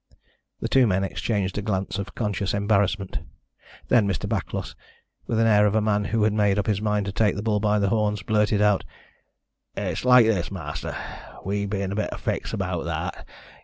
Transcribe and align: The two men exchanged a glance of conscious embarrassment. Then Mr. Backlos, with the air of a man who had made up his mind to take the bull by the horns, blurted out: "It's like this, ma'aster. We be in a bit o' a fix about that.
The 0.61 0.67
two 0.67 0.87
men 0.87 1.03
exchanged 1.03 1.59
a 1.59 1.61
glance 1.61 1.99
of 1.99 2.15
conscious 2.15 2.55
embarrassment. 2.55 3.19
Then 3.87 4.07
Mr. 4.07 4.27
Backlos, 4.27 4.73
with 5.27 5.37
the 5.37 5.43
air 5.45 5.67
of 5.67 5.75
a 5.75 5.79
man 5.81 6.05
who 6.05 6.23
had 6.23 6.33
made 6.33 6.57
up 6.57 6.65
his 6.65 6.81
mind 6.81 7.05
to 7.05 7.11
take 7.11 7.35
the 7.35 7.43
bull 7.43 7.59
by 7.59 7.77
the 7.77 7.89
horns, 7.89 8.23
blurted 8.23 8.63
out: 8.63 8.83
"It's 9.77 10.03
like 10.03 10.25
this, 10.25 10.49
ma'aster. 10.49 10.97
We 11.45 11.67
be 11.67 11.83
in 11.83 11.91
a 11.91 11.95
bit 11.95 12.09
o' 12.11 12.15
a 12.15 12.17
fix 12.17 12.51
about 12.51 12.85
that. 12.85 13.27